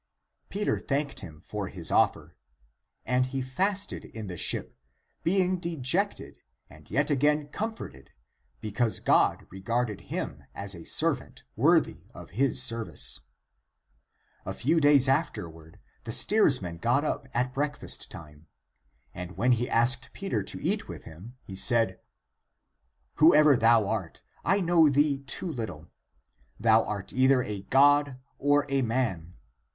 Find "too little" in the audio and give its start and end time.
25.19-25.91